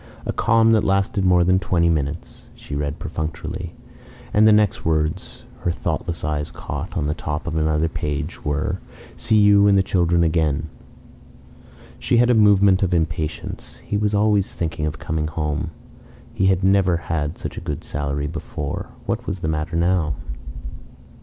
"....A 0.25 0.33
calm 0.33 0.71
that 0.71 0.83
lasted 0.83 1.23
more 1.23 1.43
than 1.43 1.59
twenty 1.59 1.87
minutes," 1.87 2.45
she 2.55 2.73
read 2.75 2.97
perfunctorily; 2.97 3.75
and 4.33 4.47
the 4.47 4.51
next 4.51 4.83
words 4.83 5.43
her 5.59 5.69
thoughtless 5.69 6.23
eyes 6.25 6.49
caught, 6.49 6.97
on 6.97 7.05
the 7.05 7.13
top 7.13 7.45
of 7.45 7.55
another 7.55 7.87
page, 7.87 8.43
were: 8.43 8.79
"see 9.15 9.37
you 9.37 9.67
and 9.67 9.77
the 9.77 9.83
children 9.83 10.23
again...." 10.23 10.69
She 11.99 12.17
had 12.17 12.31
a 12.31 12.33
movement 12.33 12.81
of 12.81 12.95
impatience. 12.95 13.77
He 13.85 13.95
was 13.95 14.15
always 14.15 14.51
thinking 14.51 14.87
of 14.87 14.97
coming 14.97 15.27
home. 15.27 15.69
He 16.33 16.47
had 16.47 16.63
never 16.63 16.97
had 16.97 17.37
such 17.37 17.55
a 17.55 17.61
good 17.61 17.83
salary 17.83 18.25
before. 18.25 18.89
What 19.05 19.27
was 19.27 19.41
the 19.41 19.47
matter 19.47 19.75
now? 19.75 20.15